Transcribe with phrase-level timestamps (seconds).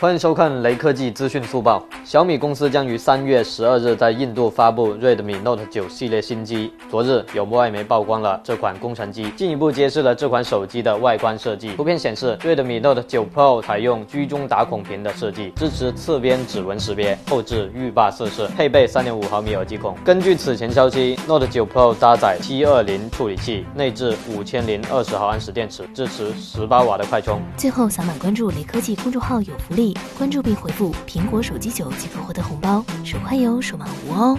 [0.00, 1.84] 欢迎收看雷科技资讯速报。
[2.04, 6.72] 小米公司将于三月十二日在印度发布 Redmi Note 9系列新机。
[6.88, 11.74] 昨日，有外媒曝光了这款工程机，进一步揭示了这款手机的外观设计。
[11.74, 19.96] 图片显示，Redmi Note 9 Pro 采用居中打孔屏的设计，支持侧边指纹识别，后置浴霸色式，配备三点五毫米耳机孔。
[20.04, 27.40] 根据此前消息，Note 9 Pro 搭载七二零处理器，内置五千零二十毫安时电池，支持十八瓦的快充。
[27.56, 29.87] 最后，扫码关注雷科技公众号有福利。
[30.16, 34.38] 关注并回复“苹果手机九”即可获得红包，手快有，手慢无哦。